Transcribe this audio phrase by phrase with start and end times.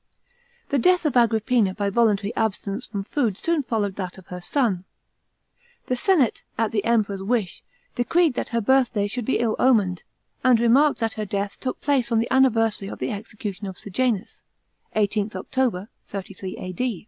[0.69, 4.83] The death of Agrippina by voluntary abstinence from food soon followed that of her son.
[5.85, 7.61] The senate, at the Emperor's wish,
[7.93, 10.01] decreed that her birthday should be ill omened,
[10.43, 14.41] and remarked tdat her death took place on the anniversary of the execution of Sejanus
[14.95, 16.73] (18th October, 33 A.